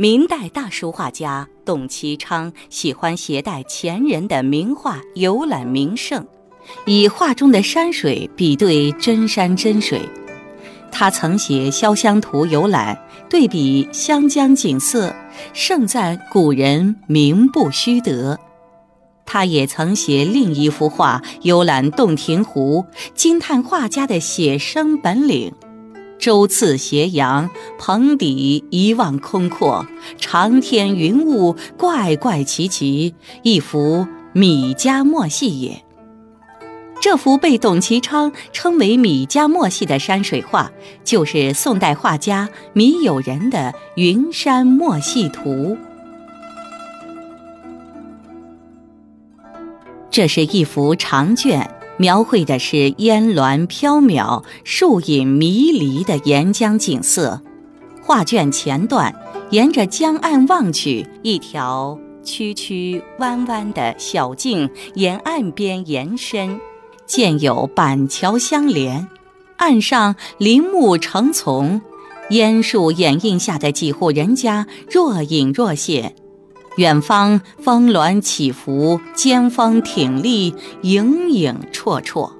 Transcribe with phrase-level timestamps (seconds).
[0.00, 6.26] 明代大书画家董其昌喜欢携带前人的名画游览名胜，
[6.86, 10.00] 以画中的山水比对真山真水。
[10.90, 12.98] 他曾写《潇湘图》游览，
[13.28, 15.14] 对比湘江景色，
[15.52, 18.40] 盛赞古人名不虚得。
[19.26, 25.52] 他也曾写另一幅画游览洞庭湖，惊叹画家的写生本领。
[26.20, 29.86] 舟次斜阳，棚底一望空阔，
[30.18, 35.82] 长天云雾怪怪奇奇，一幅米家墨戏也。
[37.00, 40.70] 这幅被董其昌称为米家墨戏的山水画，
[41.02, 43.58] 就是宋代画家米友仁的
[43.96, 45.50] 《云山墨戏图》。
[50.10, 51.79] 这是一幅长卷。
[52.00, 57.42] 描绘的是烟峦缥缈、树影迷离的沿江景色。
[58.00, 59.14] 画卷前段
[59.50, 66.58] 沿着江岸望去，一条曲曲弯弯的小径沿岸边延伸，
[67.04, 69.06] 建有板桥相连，
[69.58, 71.82] 岸上林木成丛，
[72.30, 76.14] 烟树掩映下的几户人家若隐若现。
[76.80, 82.32] 远方峰峦起伏，尖峰挺立，影影绰绰。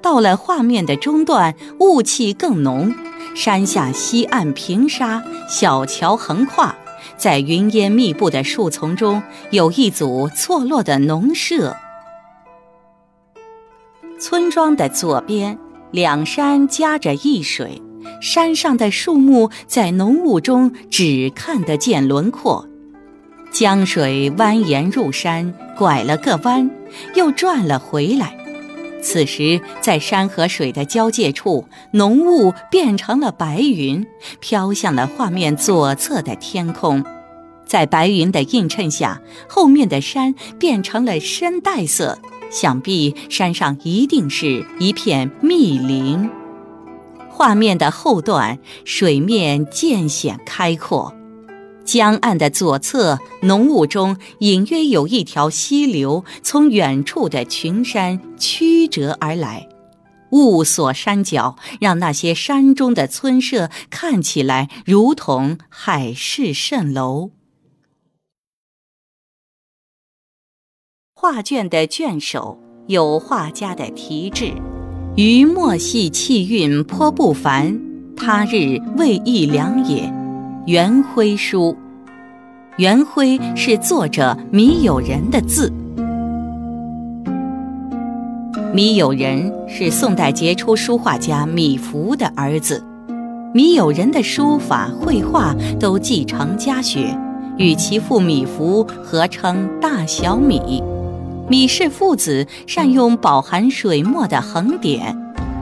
[0.00, 2.94] 到了画面的中段，雾气更浓，
[3.34, 6.74] 山下西岸平沙，小桥横跨，
[7.18, 11.76] 在云烟密布的树丛中，有一组错落的农舍。
[14.18, 15.58] 村庄的左边，
[15.90, 17.82] 两山夹着一水。
[18.20, 22.66] 山上的树木在浓雾中只看得见轮廓，
[23.50, 26.70] 江水蜿蜒入山，拐了个弯，
[27.14, 28.36] 又转了回来。
[29.02, 34.04] 此时，在山和水的交界处，浓雾变成了白云，
[34.40, 37.04] 飘向了画面左侧的天空。
[37.66, 42.18] 在白云的映衬下，后面的山变成了深黛色，
[42.50, 46.28] 想必山上一定是一片密林。
[47.36, 51.14] 画面的后段，水面渐显开阔，
[51.84, 59.68] 江岸的左侧，浓雾中隐约有一条溪流从远处的群山曲折而来，
[60.30, 67.32] 雾锁山脚，让那些山中的村舍看起来如同海市蜃楼。
[71.12, 74.54] 画卷的卷首有画家的题志。
[75.16, 77.80] 余墨戏气韵颇不凡，
[78.14, 80.12] 他日未易良也。
[80.66, 81.74] 元徽书，
[82.76, 85.72] 元徽是作者米友仁的字。
[88.74, 92.84] 米友仁是宋代杰出书画家米芾的儿子。
[93.54, 97.18] 米友仁的书法、绘画都继承家学，
[97.56, 100.82] 与其父米芾合称大小米。
[101.48, 105.16] 米氏父子善用饱含水墨的横点，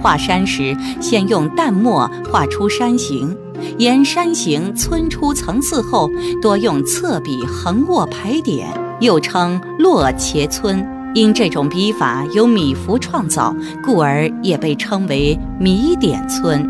[0.00, 3.36] 画山时先用淡墨画出山形，
[3.76, 6.08] 沿山形皴出层次后，
[6.40, 8.66] 多用侧笔横卧排点，
[9.00, 10.82] 又称落茄皴。
[11.14, 16.66] 因这种笔法由米芾创造，故而也被称为米点皴。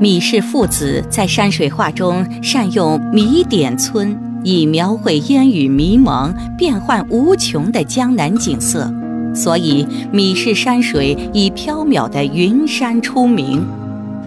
[0.00, 4.16] 米氏父子在山水画中善用米点皴。
[4.42, 8.92] 以描绘烟雨迷蒙、变幻无穷的江南景色，
[9.34, 13.66] 所以米氏山水以飘渺的云山出名。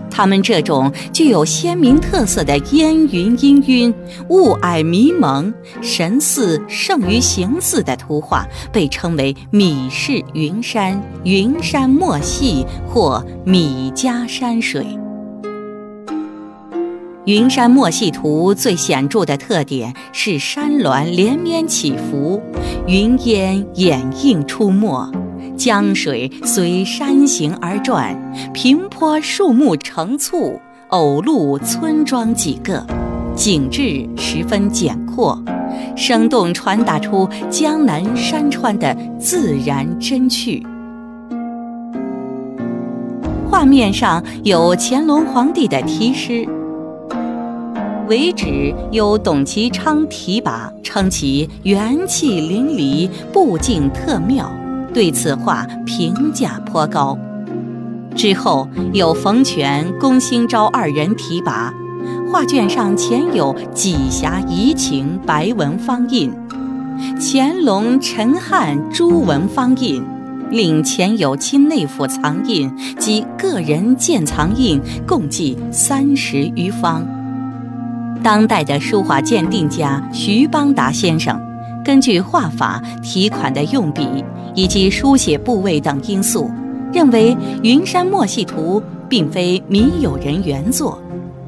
[0.09, 3.93] 他们这种具有鲜明特色的烟云氤氲、
[4.29, 14.85] 雾霭迷蒙、神似胜于形似的图画，被称为米氏云山、云山墨戏或米家山水。
[17.25, 22.39] 云山墨戏图最显著的特点是山峦连绵起伏，
[22.85, 25.11] 云烟掩映出没，
[25.57, 28.15] 江水随山形而转，
[28.53, 32.85] 平坡树木成簇，偶露村庄几个，
[33.35, 35.43] 景致十分简阔，
[35.95, 40.63] 生动传达出江南山川的自然真趣。
[43.49, 46.47] 画面上有乾隆皇帝的题诗。
[48.07, 54.51] 为止由董其昌题跋，称其元气淋漓，布景特妙，
[54.93, 57.17] 对此画评价颇高。
[58.15, 61.73] 之后有冯全、龚兴昭二人提拔，
[62.31, 66.31] 画卷上前有几侠怡情白文方印，
[67.19, 70.03] 乾隆陈汉朱文方印，
[70.51, 77.14] 另前有清内府藏印及个人鉴藏印，共计三十余方。
[78.25, 81.39] 当代的书画鉴定家徐邦达先生，
[81.83, 84.25] 根据画法、题款的用笔
[84.55, 86.49] 以及书写部位等因素，
[86.91, 90.99] 认为《云山墨戏图》并非米友人原作。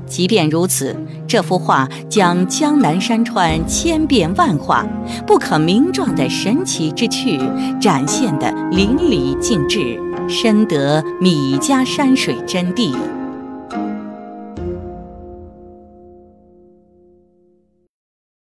[0.05, 0.95] 即便如此，
[1.27, 4.85] 这幅画将江南山川千变万化、
[5.25, 7.39] 不可名状的神奇之趣
[7.81, 9.99] 展现得淋漓尽致，
[10.29, 12.93] 深得米家山水真谛。